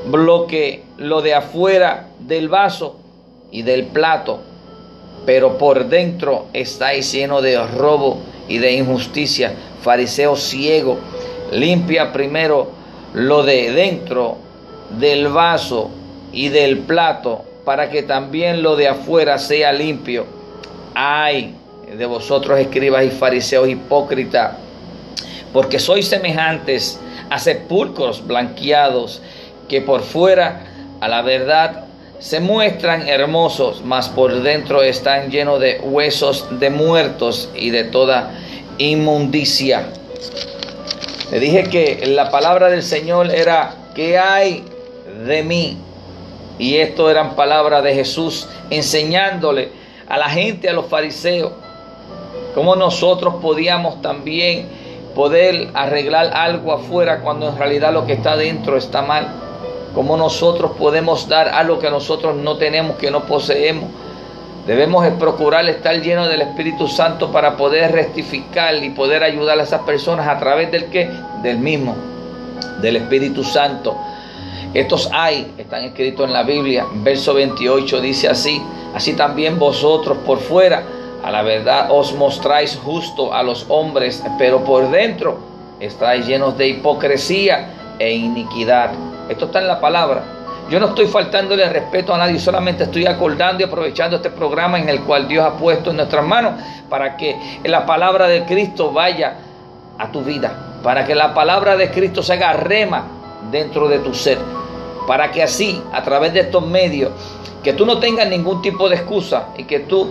bloque 0.06 0.82
lo 0.98 1.22
de 1.22 1.34
afuera 1.34 2.08
del 2.20 2.48
vaso 2.48 2.96
y 3.50 3.62
del 3.62 3.86
plato, 3.86 4.40
pero 5.26 5.58
por 5.58 5.86
dentro 5.86 6.46
estáis 6.52 7.12
lleno 7.12 7.42
de 7.42 7.64
robo 7.64 8.18
y 8.48 8.58
de 8.58 8.72
injusticia. 8.72 9.54
Fariseo 9.82 10.36
ciego, 10.36 10.98
limpia 11.50 12.12
primero 12.12 12.70
lo 13.14 13.42
de 13.42 13.72
dentro 13.72 14.38
del 14.98 15.28
vaso 15.28 15.90
y 16.32 16.48
del 16.48 16.78
plato, 16.78 17.44
para 17.64 17.90
que 17.90 18.02
también 18.02 18.62
lo 18.62 18.76
de 18.76 18.88
afuera 18.88 19.38
sea 19.38 19.72
limpio. 19.72 20.26
Ay 20.94 21.54
de 21.96 22.06
vosotros 22.06 22.58
escribas 22.58 23.04
y 23.04 23.10
fariseos 23.10 23.68
hipócritas, 23.68 24.56
porque 25.52 25.78
sois 25.78 26.08
semejantes 26.08 26.98
a 27.28 27.38
sepulcros 27.38 28.26
blanqueados 28.26 29.20
que 29.72 29.80
por 29.80 30.02
fuera 30.02 30.66
a 31.00 31.08
la 31.08 31.22
verdad 31.22 31.84
se 32.18 32.40
muestran 32.40 33.08
hermosos, 33.08 33.80
mas 33.82 34.10
por 34.10 34.42
dentro 34.42 34.82
están 34.82 35.30
llenos 35.30 35.60
de 35.60 35.80
huesos 35.82 36.46
de 36.60 36.68
muertos 36.68 37.48
y 37.54 37.70
de 37.70 37.84
toda 37.84 38.32
inmundicia. 38.76 39.86
Le 41.30 41.40
dije 41.40 41.64
que 41.64 42.06
la 42.06 42.30
palabra 42.30 42.68
del 42.68 42.82
Señor 42.82 43.30
era, 43.30 43.74
¿qué 43.94 44.18
hay 44.18 44.62
de 45.26 45.42
mí? 45.42 45.78
Y 46.58 46.76
esto 46.76 47.10
eran 47.10 47.34
palabras 47.34 47.82
de 47.82 47.94
Jesús 47.94 48.46
enseñándole 48.68 49.70
a 50.06 50.18
la 50.18 50.28
gente, 50.28 50.68
a 50.68 50.74
los 50.74 50.84
fariseos, 50.84 51.50
cómo 52.54 52.76
nosotros 52.76 53.36
podíamos 53.40 54.02
también 54.02 54.68
poder 55.14 55.70
arreglar 55.72 56.30
algo 56.34 56.74
afuera 56.74 57.20
cuando 57.20 57.48
en 57.48 57.56
realidad 57.56 57.90
lo 57.90 58.04
que 58.04 58.12
está 58.12 58.36
dentro 58.36 58.76
está 58.76 59.00
mal. 59.00 59.51
¿Cómo 59.94 60.16
nosotros 60.16 60.72
podemos 60.78 61.28
dar 61.28 61.48
algo 61.48 61.78
que 61.78 61.90
nosotros 61.90 62.34
no 62.36 62.56
tenemos, 62.56 62.96
que 62.96 63.10
no 63.10 63.24
poseemos? 63.24 63.90
Debemos 64.66 65.06
procurar 65.18 65.68
estar 65.68 66.00
llenos 66.00 66.28
del 66.28 66.40
Espíritu 66.40 66.86
Santo 66.88 67.32
para 67.32 67.56
poder 67.56 67.92
rectificar 67.92 68.76
y 68.76 68.90
poder 68.90 69.22
ayudar 69.22 69.58
a 69.58 69.64
esas 69.64 69.82
personas 69.82 70.28
a 70.28 70.38
través 70.38 70.70
del 70.70 70.86
que? 70.86 71.10
Del 71.42 71.58
mismo, 71.58 71.94
del 72.80 72.96
Espíritu 72.96 73.44
Santo. 73.44 73.96
Estos 74.72 75.10
hay, 75.12 75.52
están 75.58 75.84
escritos 75.84 76.26
en 76.26 76.32
la 76.32 76.44
Biblia. 76.44 76.86
Verso 76.94 77.34
28 77.34 78.00
dice 78.00 78.28
así, 78.28 78.62
así 78.94 79.14
también 79.14 79.58
vosotros 79.58 80.16
por 80.24 80.38
fuera, 80.38 80.84
a 81.22 81.30
la 81.30 81.42
verdad 81.42 81.88
os 81.90 82.14
mostráis 82.14 82.78
justo 82.82 83.34
a 83.34 83.42
los 83.42 83.66
hombres, 83.68 84.22
pero 84.38 84.64
por 84.64 84.90
dentro 84.90 85.38
estáis 85.80 86.26
llenos 86.26 86.56
de 86.56 86.68
hipocresía 86.68 87.96
e 87.98 88.14
iniquidad. 88.14 88.90
Esto 89.28 89.46
está 89.46 89.60
en 89.60 89.68
la 89.68 89.80
palabra. 89.80 90.22
Yo 90.70 90.80
no 90.80 90.86
estoy 90.86 91.06
faltándole 91.06 91.68
respeto 91.68 92.14
a 92.14 92.18
nadie, 92.18 92.38
solamente 92.38 92.84
estoy 92.84 93.06
acordando 93.06 93.62
y 93.62 93.66
aprovechando 93.66 94.16
este 94.16 94.30
programa 94.30 94.78
en 94.78 94.88
el 94.88 95.02
cual 95.02 95.28
Dios 95.28 95.44
ha 95.44 95.56
puesto 95.56 95.90
en 95.90 95.96
nuestras 95.96 96.24
manos 96.24 96.54
para 96.88 97.16
que 97.16 97.36
la 97.64 97.84
palabra 97.84 98.26
de 98.28 98.44
Cristo 98.44 98.90
vaya 98.90 99.34
a 99.98 100.10
tu 100.10 100.22
vida, 100.22 100.78
para 100.82 101.04
que 101.04 101.14
la 101.14 101.34
palabra 101.34 101.76
de 101.76 101.90
Cristo 101.90 102.22
se 102.22 102.34
haga 102.34 102.54
rema 102.54 103.04
dentro 103.50 103.88
de 103.88 103.98
tu 103.98 104.14
ser, 104.14 104.38
para 105.06 105.30
que 105.30 105.42
así, 105.42 105.82
a 105.92 106.02
través 106.02 106.32
de 106.32 106.40
estos 106.40 106.66
medios, 106.66 107.12
que 107.62 107.72
tú 107.72 107.84
no 107.84 107.98
tengas 107.98 108.28
ningún 108.28 108.62
tipo 108.62 108.88
de 108.88 108.96
excusa 108.96 109.48
y 109.58 109.64
que 109.64 109.80
tú 109.80 110.08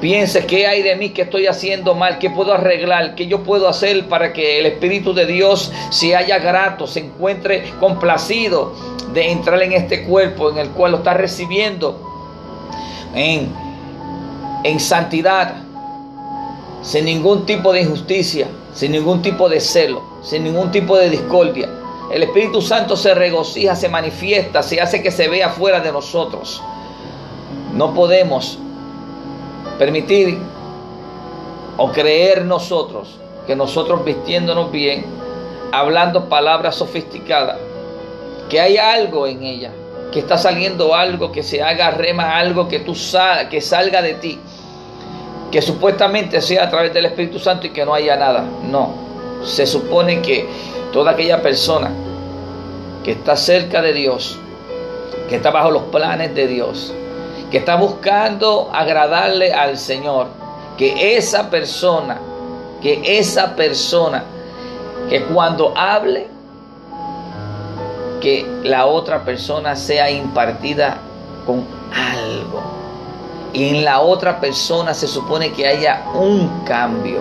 piense 0.00 0.46
qué 0.46 0.66
hay 0.66 0.82
de 0.82 0.96
mí, 0.96 1.10
qué 1.10 1.22
estoy 1.22 1.46
haciendo 1.46 1.94
mal, 1.94 2.18
qué 2.18 2.30
puedo 2.30 2.52
arreglar, 2.52 3.14
qué 3.14 3.26
yo 3.26 3.42
puedo 3.42 3.68
hacer 3.68 4.08
para 4.08 4.32
que 4.32 4.58
el 4.58 4.66
Espíritu 4.66 5.12
de 5.12 5.26
Dios 5.26 5.70
se 5.90 6.16
haya 6.16 6.38
grato, 6.38 6.86
se 6.86 7.00
encuentre 7.00 7.72
complacido 7.78 8.72
de 9.12 9.30
entrar 9.30 9.62
en 9.62 9.72
este 9.72 10.04
cuerpo 10.04 10.50
en 10.50 10.58
el 10.58 10.70
cual 10.70 10.92
lo 10.92 10.98
está 10.98 11.14
recibiendo 11.14 12.00
en, 13.14 13.52
en 14.64 14.80
santidad, 14.80 15.56
sin 16.82 17.04
ningún 17.04 17.44
tipo 17.44 17.72
de 17.72 17.82
injusticia, 17.82 18.48
sin 18.72 18.92
ningún 18.92 19.20
tipo 19.20 19.48
de 19.48 19.60
celo, 19.60 20.02
sin 20.22 20.44
ningún 20.44 20.70
tipo 20.70 20.96
de 20.96 21.10
discordia. 21.10 21.68
El 22.10 22.22
Espíritu 22.24 22.60
Santo 22.60 22.96
se 22.96 23.14
regocija, 23.14 23.76
se 23.76 23.88
manifiesta, 23.88 24.62
se 24.62 24.80
hace 24.80 25.02
que 25.02 25.10
se 25.10 25.28
vea 25.28 25.50
fuera 25.50 25.80
de 25.80 25.92
nosotros. 25.92 26.62
No 27.72 27.94
podemos 27.94 28.58
permitir 29.80 30.36
o 31.78 31.90
creer 31.90 32.44
nosotros 32.44 33.16
que 33.46 33.56
nosotros 33.56 34.04
vistiéndonos 34.04 34.70
bien, 34.70 35.06
hablando 35.72 36.28
palabras 36.28 36.74
sofisticadas, 36.74 37.56
que 38.50 38.60
hay 38.60 38.76
algo 38.76 39.26
en 39.26 39.42
ella, 39.42 39.70
que 40.12 40.18
está 40.18 40.36
saliendo 40.36 40.94
algo, 40.94 41.32
que 41.32 41.42
se 41.42 41.62
haga 41.62 41.92
rema 41.92 42.36
algo 42.36 42.68
que 42.68 42.80
tú 42.80 42.94
que 43.48 43.62
salga 43.62 44.02
de 44.02 44.14
ti, 44.16 44.38
que 45.50 45.62
supuestamente 45.62 46.42
sea 46.42 46.64
a 46.64 46.70
través 46.70 46.92
del 46.92 47.06
Espíritu 47.06 47.38
Santo 47.38 47.66
y 47.66 47.70
que 47.70 47.86
no 47.86 47.94
haya 47.94 48.16
nada. 48.16 48.44
No, 48.70 48.92
se 49.44 49.66
supone 49.66 50.20
que 50.20 50.46
toda 50.92 51.12
aquella 51.12 51.40
persona 51.40 51.90
que 53.02 53.12
está 53.12 53.34
cerca 53.34 53.80
de 53.80 53.94
Dios, 53.94 54.38
que 55.30 55.36
está 55.36 55.50
bajo 55.50 55.70
los 55.70 55.84
planes 55.84 56.34
de 56.34 56.46
Dios, 56.48 56.92
que 57.50 57.58
está 57.58 57.76
buscando 57.76 58.70
agradarle 58.72 59.52
al 59.52 59.76
Señor, 59.76 60.28
que 60.78 61.16
esa 61.16 61.50
persona, 61.50 62.18
que 62.80 63.18
esa 63.18 63.56
persona, 63.56 64.24
que 65.08 65.24
cuando 65.24 65.76
hable, 65.76 66.28
que 68.20 68.46
la 68.62 68.86
otra 68.86 69.24
persona 69.24 69.74
sea 69.74 70.10
impartida 70.10 70.98
con 71.44 71.66
algo, 71.92 72.62
y 73.52 73.70
en 73.70 73.84
la 73.84 74.00
otra 74.00 74.38
persona 74.38 74.94
se 74.94 75.08
supone 75.08 75.52
que 75.52 75.66
haya 75.66 76.04
un 76.14 76.62
cambio. 76.64 77.20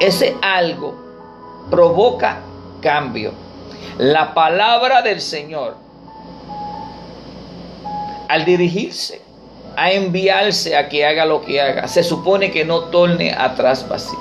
Ese 0.00 0.36
algo 0.42 0.94
provoca 1.70 2.40
cambio. 2.80 3.32
La 3.98 4.34
palabra 4.34 5.02
del 5.02 5.20
Señor, 5.20 5.76
al 8.28 8.44
dirigirse 8.44 9.31
a 9.76 9.92
enviarse 9.92 10.76
a 10.76 10.88
que 10.88 11.04
haga 11.04 11.24
lo 11.24 11.42
que 11.42 11.60
haga, 11.60 11.88
se 11.88 12.02
supone 12.02 12.50
que 12.50 12.64
no 12.64 12.84
torne 12.84 13.32
atrás 13.32 13.88
vacía. 13.88 14.18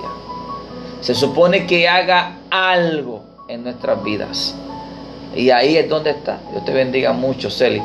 Se 1.02 1.16
supone 1.16 1.66
que 1.66 1.88
haga 1.88 2.38
algo 2.50 3.24
en 3.48 3.64
nuestras 3.64 4.04
vidas. 4.04 4.56
Y 5.36 5.50
ahí 5.50 5.78
es 5.78 5.90
donde 5.90 6.12
está. 6.12 6.40
Dios 6.52 6.64
te 6.66 6.74
bendiga 6.74 7.14
mucho, 7.14 7.50
Celi. 7.50 7.82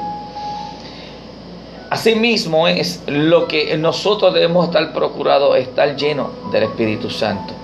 Asimismo 1.88 2.66
es 2.66 3.02
lo 3.06 3.46
que 3.46 3.76
nosotros 3.78 4.34
debemos 4.34 4.66
estar 4.66 4.92
procurados, 4.92 5.56
estar 5.56 5.96
llenos 5.96 6.28
del 6.52 6.64
Espíritu 6.64 7.10
Santo. 7.10 7.54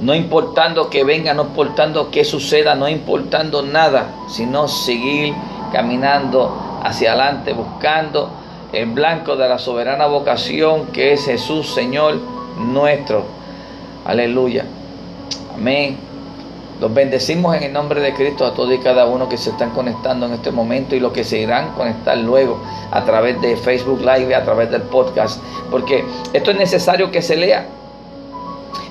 No 0.00 0.14
importando 0.14 0.88
que 0.88 1.04
venga, 1.04 1.34
no 1.34 1.42
importando 1.42 2.10
que 2.10 2.24
suceda, 2.24 2.74
no 2.74 2.88
importando 2.88 3.62
nada, 3.62 4.14
sino 4.28 4.66
seguir 4.68 5.34
caminando 5.72 6.80
hacia 6.82 7.12
adelante, 7.12 7.52
buscando 7.52 8.30
el 8.72 8.86
blanco 8.86 9.36
de 9.36 9.48
la 9.48 9.58
soberana 9.58 10.06
vocación 10.06 10.86
que 10.86 11.12
es 11.12 11.24
Jesús, 11.24 11.72
Señor 11.74 12.18
nuestro. 12.58 13.24
Aleluya. 14.04 14.64
Amén. 15.54 15.96
Los 16.80 16.94
bendecimos 16.94 17.54
en 17.56 17.64
el 17.64 17.72
nombre 17.74 18.00
de 18.00 18.14
Cristo 18.14 18.46
a 18.46 18.54
todos 18.54 18.72
y 18.72 18.78
cada 18.78 19.04
uno 19.04 19.28
que 19.28 19.36
se 19.36 19.50
están 19.50 19.70
conectando 19.70 20.24
en 20.26 20.32
este 20.32 20.50
momento 20.50 20.96
y 20.96 21.00
los 21.00 21.12
que 21.12 21.24
se 21.24 21.38
irán 21.38 21.72
conectar 21.72 22.16
luego 22.16 22.58
a 22.90 23.04
través 23.04 23.38
de 23.42 23.56
Facebook 23.56 24.00
Live, 24.00 24.34
a 24.34 24.44
través 24.44 24.70
del 24.70 24.82
podcast, 24.82 25.42
porque 25.70 26.04
esto 26.32 26.50
es 26.50 26.56
necesario 26.56 27.10
que 27.10 27.20
se 27.20 27.36
lea. 27.36 27.66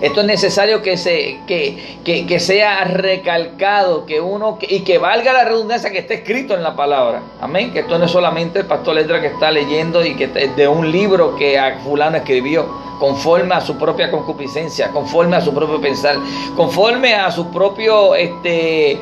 Esto 0.01 0.21
es 0.21 0.27
necesario 0.27 0.81
que, 0.81 0.95
se, 0.95 1.39
que, 1.45 2.39
sea 2.39 2.85
recalcado, 2.85 4.05
que 4.05 4.21
uno 4.21 4.57
y 4.61 4.81
que 4.81 4.97
valga 4.97 5.33
la 5.33 5.43
redundancia 5.43 5.91
que 5.91 5.99
esté 5.99 6.15
escrito 6.15 6.53
en 6.53 6.63
la 6.63 6.75
palabra. 6.75 7.21
Amén. 7.41 7.73
Que 7.73 7.79
esto 7.79 7.97
no 7.99 8.05
es 8.05 8.11
solamente 8.11 8.59
el 8.59 8.65
pastor 8.65 8.95
Ledra 8.95 9.19
que 9.19 9.27
está 9.27 9.51
leyendo 9.51 10.05
y 10.05 10.15
que 10.15 10.27
de 10.27 10.67
un 10.67 10.89
libro 10.89 11.35
que 11.35 11.59
fulano 11.83 12.17
escribió, 12.17 12.65
conforme 12.99 13.55
a 13.55 13.61
su 13.61 13.77
propia 13.77 14.09
concupiscencia, 14.09 14.89
conforme 14.91 15.35
a 15.35 15.41
su 15.41 15.53
propio 15.53 15.81
pensar, 15.81 16.17
conforme 16.55 17.15
a 17.15 17.29
su 17.31 17.51
propio, 17.51 18.15
este, 18.15 18.99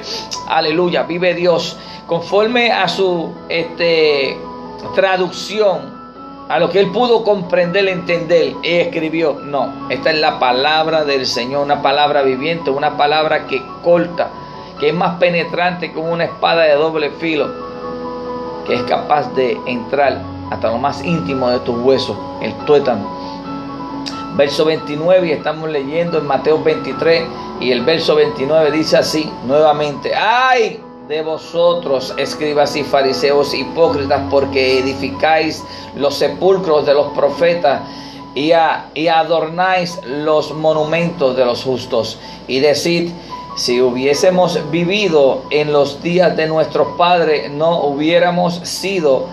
aleluya, 0.48 1.04
vive 1.04 1.36
Dios, 1.36 1.78
conforme 2.08 2.72
a 2.72 2.88
su, 2.88 3.34
este, 3.50 4.36
traducción 4.96 5.97
a 6.50 6.60
lo 6.60 6.70
que 6.70 6.80
él 6.80 6.92
pudo 6.92 7.24
comprender, 7.24 7.88
entender, 7.88 8.56
y 8.64 8.76
escribió. 8.76 9.40
No, 9.44 9.90
esta 9.90 10.12
es 10.12 10.20
la 10.20 10.40
palabra 10.40 11.04
del 11.04 11.26
Señor, 11.26 11.64
una 11.64 11.82
palabra 11.82 12.22
viviente, 12.22 12.70
una 12.70 12.98
palabra 12.98 13.48
que 13.48 13.62
corta, 13.84 14.30
que 14.80 14.90
es 14.90 14.94
más 14.94 15.18
penetrante 15.20 15.92
que 15.92 16.00
una 16.00 16.26
espada 16.26 16.64
de 16.64 16.76
doble 16.76 17.10
filo, 17.12 17.50
que 18.66 18.76
es 18.76 18.84
capaz 18.84 19.34
de 19.36 19.60
entrar 19.66 20.22
hasta 20.52 20.70
lo 20.70 20.78
más 20.78 21.04
íntimo 21.04 21.50
de 21.50 21.60
tus 21.60 21.78
huesos, 21.78 22.18
el 22.42 22.54
tuétano. 22.66 23.28
Verso 24.36 24.66
29 24.66 25.28
y 25.28 25.32
estamos 25.32 25.68
leyendo 25.70 26.20
en 26.20 26.28
Mateo 26.28 26.64
23 26.64 27.24
y 27.60 27.72
el 27.72 27.84
verso 27.84 28.16
29 28.16 28.72
dice 28.72 28.98
así 28.98 29.32
nuevamente, 29.46 30.14
ay 30.16 30.80
de 31.08 31.22
vosotros, 31.22 32.14
escribas 32.18 32.76
y 32.76 32.84
fariseos 32.84 33.54
hipócritas, 33.54 34.22
porque 34.30 34.80
edificáis 34.80 35.64
los 35.96 36.16
sepulcros 36.16 36.86
de 36.86 36.94
los 36.94 37.14
profetas 37.14 37.82
y, 38.36 38.52
adornáis 38.52 40.00
los 40.04 40.54
monumentos 40.54 41.38
de 41.38 41.46
los 41.46 41.64
justos. 41.64 42.20
Y 42.48 42.60
decid, 42.60 43.12
si 43.56 43.82
hubiésemos 43.82 44.60
vivido 44.70 45.44
en 45.50 45.72
los 45.72 46.04
días 46.04 46.36
de 46.36 46.46
nuestros 46.48 46.90
padres, 46.98 47.50
no 47.52 47.84
hubiéramos 47.84 48.56
sido 48.68 49.28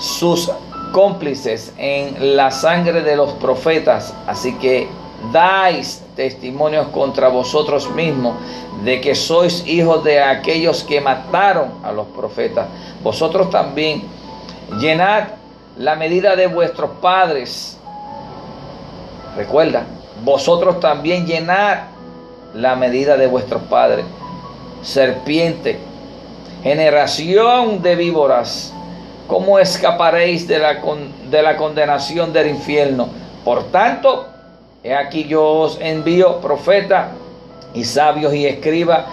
sus 0.00 0.50
cómplices 0.92 1.74
en 1.76 2.36
la 2.36 2.50
sangre 2.50 3.02
de 3.02 3.16
los 3.16 3.32
profetas. 3.32 4.14
Así 4.26 4.54
que 4.54 4.88
dais 5.30 6.03
testimonios 6.16 6.88
contra 6.88 7.28
vosotros 7.28 7.90
mismos 7.90 8.36
de 8.84 9.00
que 9.00 9.14
sois 9.14 9.66
hijos 9.66 10.04
de 10.04 10.22
aquellos 10.22 10.84
que 10.84 11.00
mataron 11.00 11.72
a 11.82 11.92
los 11.92 12.06
profetas. 12.08 12.66
Vosotros 13.02 13.50
también 13.50 14.02
llenad 14.78 15.24
la 15.76 15.96
medida 15.96 16.36
de 16.36 16.46
vuestros 16.46 16.90
padres. 17.00 17.78
Recuerda, 19.36 19.84
vosotros 20.24 20.80
también 20.80 21.26
llenad 21.26 21.78
la 22.54 22.76
medida 22.76 23.16
de 23.16 23.26
vuestros 23.26 23.62
padres. 23.64 24.04
Serpiente, 24.82 25.78
generación 26.62 27.82
de 27.82 27.96
víboras, 27.96 28.72
¿cómo 29.26 29.58
escaparéis 29.58 30.46
de 30.46 30.58
la, 30.58 30.80
de 31.30 31.42
la 31.42 31.56
condenación 31.56 32.32
del 32.32 32.48
infierno? 32.48 33.08
Por 33.44 33.64
tanto, 33.64 34.33
he 34.84 34.94
aquí 34.94 35.24
yo 35.24 35.42
os 35.42 35.78
envío 35.80 36.42
profeta 36.42 37.12
y 37.72 37.84
sabios 37.84 38.34
y 38.34 38.46
escribas, 38.46 39.06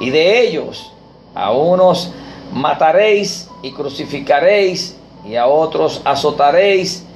y 0.00 0.10
de 0.10 0.40
ellos 0.40 0.92
a 1.36 1.52
unos 1.52 2.10
mataréis 2.52 3.48
y 3.62 3.72
crucificaréis, 3.72 4.96
y 5.24 5.36
a 5.36 5.46
otros 5.46 6.02
azotaréis 6.04 7.06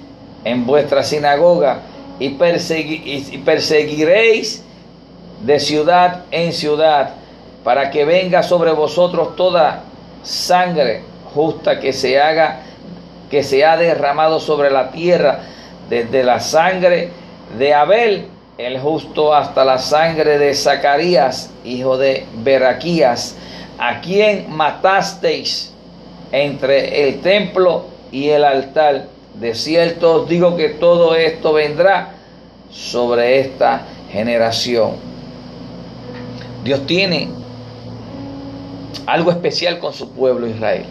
en 0.44 0.64
vuestra 0.64 1.02
sinagoga, 1.02 1.80
y, 2.20 2.26
y 2.26 3.38
perseguiréis 3.44 4.62
de 5.42 5.58
ciudad 5.58 6.24
en 6.30 6.52
ciudad, 6.52 7.14
para 7.64 7.90
que 7.90 8.04
venga 8.04 8.44
sobre 8.44 8.70
vosotros 8.70 9.34
toda 9.34 9.82
sangre 10.22 11.02
justa 11.34 11.80
que 11.80 11.92
se 11.92 12.20
haga, 12.20 12.60
que 13.28 13.42
se 13.42 13.64
ha 13.64 13.76
derramado 13.76 14.38
sobre 14.38 14.70
la 14.70 14.92
tierra, 14.92 15.40
desde 15.88 16.22
la 16.22 16.38
sangre 16.38 17.10
de 17.58 17.74
Abel 17.74 18.26
el 18.58 18.78
justo 18.78 19.34
hasta 19.34 19.64
la 19.64 19.78
sangre 19.78 20.38
de 20.38 20.54
Zacarías, 20.54 21.50
hijo 21.64 21.96
de 21.96 22.26
Beraquías, 22.36 23.36
a 23.78 24.00
quien 24.00 24.50
matasteis 24.50 25.72
entre 26.30 27.08
el 27.08 27.20
templo 27.20 27.86
y 28.10 28.28
el 28.28 28.44
altar. 28.44 29.06
De 29.34 29.54
cierto 29.54 30.22
os 30.22 30.28
digo 30.28 30.56
que 30.56 30.68
todo 30.68 31.14
esto 31.14 31.52
vendrá 31.54 32.10
sobre 32.70 33.40
esta 33.40 33.86
generación. 34.10 34.92
Dios 36.62 36.86
tiene 36.86 37.30
algo 39.06 39.30
especial 39.30 39.78
con 39.78 39.92
su 39.92 40.10
pueblo 40.10 40.46
Israel. 40.46 40.84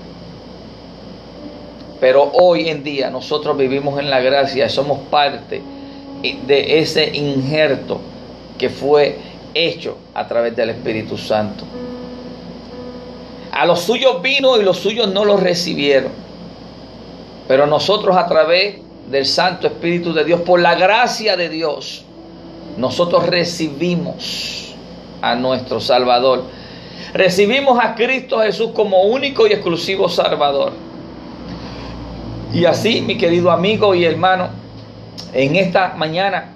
Pero 1.99 2.31
hoy 2.33 2.67
en 2.67 2.83
día 2.83 3.11
nosotros 3.11 3.55
vivimos 3.55 3.99
en 3.99 4.09
la 4.09 4.19
gracia, 4.19 4.67
somos 4.67 4.99
parte 5.11 5.61
de 6.21 6.79
ese 6.79 7.15
injerto 7.15 7.99
que 8.57 8.69
fue 8.69 9.17
hecho 9.53 9.97
a 10.13 10.27
través 10.27 10.55
del 10.55 10.69
Espíritu 10.69 11.17
Santo. 11.17 11.65
A 13.51 13.65
los 13.65 13.81
suyos 13.81 14.21
vino 14.21 14.59
y 14.59 14.63
los 14.63 14.77
suyos 14.77 15.11
no 15.11 15.25
los 15.25 15.41
recibieron. 15.41 16.11
Pero 17.47 17.67
nosotros 17.67 18.15
a 18.15 18.27
través 18.27 18.77
del 19.09 19.25
Santo 19.25 19.67
Espíritu 19.67 20.13
de 20.13 20.23
Dios, 20.23 20.41
por 20.41 20.61
la 20.61 20.75
gracia 20.75 21.35
de 21.35 21.49
Dios, 21.49 22.05
nosotros 22.77 23.27
recibimos 23.27 24.73
a 25.21 25.35
nuestro 25.35 25.81
Salvador. 25.81 26.43
Recibimos 27.13 27.77
a 27.83 27.95
Cristo 27.95 28.39
Jesús 28.39 28.71
como 28.73 29.03
único 29.03 29.47
y 29.47 29.51
exclusivo 29.51 30.07
Salvador. 30.07 30.71
Y 32.53 32.65
así, 32.65 33.01
mi 33.01 33.17
querido 33.17 33.51
amigo 33.51 33.95
y 33.95 34.05
hermano, 34.05 34.60
en 35.33 35.55
esta 35.55 35.93
mañana 35.95 36.53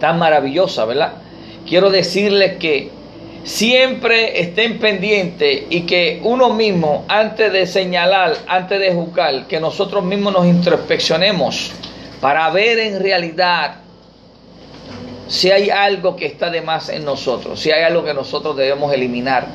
tan 0.00 0.18
maravillosa, 0.18 0.84
¿verdad? 0.84 1.14
Quiero 1.66 1.90
decirles 1.90 2.56
que 2.58 2.90
siempre 3.44 4.40
estén 4.40 4.78
pendientes 4.78 5.64
y 5.70 5.82
que 5.82 6.20
uno 6.24 6.52
mismo, 6.54 7.04
antes 7.08 7.52
de 7.52 7.66
señalar, 7.66 8.36
antes 8.46 8.80
de 8.80 8.92
juzgar, 8.92 9.46
que 9.46 9.60
nosotros 9.60 10.02
mismos 10.04 10.32
nos 10.32 10.46
introspeccionemos 10.46 11.72
para 12.20 12.50
ver 12.50 12.78
en 12.78 13.00
realidad 13.00 13.76
si 15.28 15.50
hay 15.50 15.70
algo 15.70 16.16
que 16.16 16.26
está 16.26 16.50
de 16.50 16.62
más 16.62 16.88
en 16.88 17.04
nosotros, 17.04 17.60
si 17.60 17.70
hay 17.70 17.82
algo 17.82 18.04
que 18.04 18.14
nosotros 18.14 18.56
debemos 18.56 18.92
eliminar, 18.92 19.46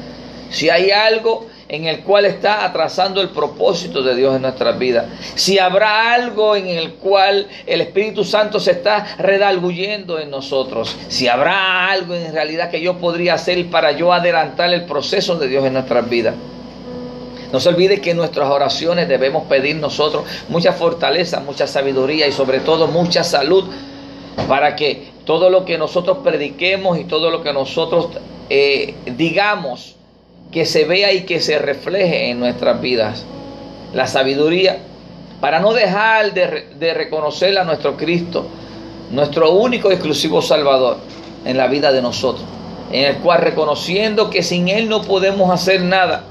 si 0.50 0.70
hay 0.70 0.92
algo 0.92 1.48
en 1.70 1.86
el 1.86 2.00
cual 2.00 2.26
está 2.26 2.66
atrasando 2.66 3.22
el 3.22 3.30
propósito 3.30 4.02
de 4.02 4.16
Dios 4.16 4.36
en 4.36 4.42
nuestras 4.42 4.78
vidas. 4.80 5.06
Si 5.36 5.60
habrá 5.60 6.14
algo 6.14 6.56
en 6.56 6.68
el 6.68 6.94
cual 6.96 7.48
el 7.68 7.82
Espíritu 7.82 8.24
Santo 8.24 8.60
se 8.60 8.72
está 8.72 9.06
redalguyendo 9.20 10.20
en 10.20 10.32
nosotros. 10.32 10.98
Si 11.10 11.28
habrá 11.28 11.92
algo 11.92 12.16
en 12.16 12.34
realidad 12.34 12.72
que 12.72 12.82
yo 12.82 12.98
podría 12.98 13.36
hacer 13.36 13.64
para 13.70 13.92
yo 13.92 14.12
adelantar 14.12 14.74
el 14.74 14.86
proceso 14.86 15.36
de 15.38 15.48
Dios 15.48 15.64
en 15.64 15.74
nuestras 15.74 16.10
vidas. 16.10 16.34
No 17.52 17.60
se 17.60 17.70
olvide 17.70 18.02
que 18.02 18.12
en 18.12 18.18
nuestras 18.18 18.50
oraciones 18.50 19.08
debemos 19.08 19.44
pedir 19.46 19.76
nosotros 19.76 20.24
mucha 20.50 20.74
fortaleza, 20.74 21.40
mucha 21.40 21.68
sabiduría 21.68 22.28
y 22.28 22.32
sobre 22.32 22.60
todo 22.60 22.88
mucha 22.88 23.24
salud 23.24 23.66
para 24.48 24.76
que 24.76 25.10
todo 25.26 25.50
lo 25.52 25.66
que 25.66 25.78
nosotros 25.78 26.20
prediquemos 26.24 26.98
y 26.98 27.06
todo 27.06 27.30
lo 27.30 27.44
que 27.44 27.54
nosotros 27.54 28.10
eh, 28.50 28.96
digamos 29.06 29.96
que 30.52 30.66
se 30.66 30.86
vea 30.86 31.14
y 31.14 31.22
que 31.22 31.40
se 31.40 31.60
refleje 31.60 32.30
en 32.30 32.40
nuestras 32.40 32.82
vidas. 32.82 33.26
La 33.94 34.08
sabiduría 34.08 34.80
para 35.40 35.60
no 35.60 35.74
dejar 35.74 36.34
de, 36.34 36.94
reconocer 36.94 37.58
a 37.58 37.64
nuestro 37.64 37.96
Cristo, 37.96 38.48
nuestro 39.12 39.52
único 39.52 39.90
y 39.90 39.94
exclusivo 39.94 40.42
Salvador 40.42 40.98
en 41.46 41.56
la 41.56 41.68
vida 41.68 41.92
de 41.92 42.02
nosotros, 42.02 42.46
en 42.92 43.06
el 43.06 43.18
cual 43.18 43.42
reconociendo 43.42 44.30
que 44.30 44.44
sin 44.44 44.68
Él 44.68 44.90
no 44.90 45.02
podemos 45.04 45.50
hacer 45.52 45.82
nada, 45.82 46.24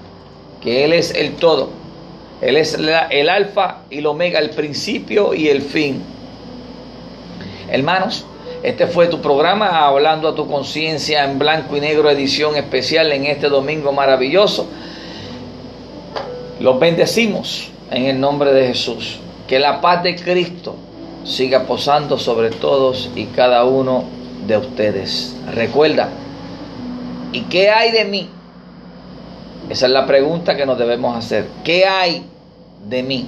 que 0.61 0.85
Él 0.85 0.93
es 0.93 1.15
el 1.15 1.37
todo, 1.37 1.71
Él 2.43 2.57
es 2.59 2.75
el 2.75 3.29
alfa 3.29 3.79
y 3.89 3.99
el 3.99 4.07
omega, 4.07 4.41
el 4.41 4.51
principio 4.51 5.33
y 5.33 5.49
el 5.49 5.63
fin. 5.63 6.03
Hermanos, 7.71 8.27
este 8.63 8.87
fue 8.87 9.07
tu 9.07 9.21
programa 9.21 9.87
Hablando 9.87 10.29
a 10.29 10.35
tu 10.35 10.49
conciencia 10.49 11.25
en 11.25 11.39
blanco 11.39 11.77
y 11.77 11.81
negro, 11.81 12.11
edición 12.11 12.57
especial 12.57 13.13
en 13.13 13.27
este 13.27 13.49
domingo 13.49 13.93
maravilloso. 13.93 14.67
Los 16.61 16.81
bendecimos 16.81 17.71
en 17.91 18.07
el 18.07 18.21
nombre 18.21 18.53
de 18.53 18.67
Jesús. 18.67 19.21
Que 19.47 19.59
la 19.59 19.81
paz 19.81 20.03
de 20.03 20.17
Cristo 20.17 20.75
siga 21.25 21.65
posando 21.65 22.19
sobre 22.19 22.51
todos 22.51 23.11
y 23.15 23.27
cada 23.27 23.65
uno 23.65 24.05
de 24.47 24.57
ustedes. 24.57 25.37
Recuerda, 25.55 26.09
¿y 27.33 27.43
qué 27.43 27.71
hay 27.71 27.93
de 27.93 28.05
mí? 28.05 28.29
Esa 29.69 29.87
es 29.87 29.93
la 29.93 30.07
pregunta 30.07 30.57
que 30.57 30.67
nos 30.67 30.79
debemos 30.79 31.17
hacer. 31.17 31.47
¿Qué 31.65 31.87
hay 31.87 32.25
de 32.89 33.03
mí? 33.03 33.27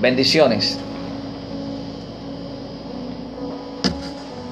Bendiciones. 0.00 0.78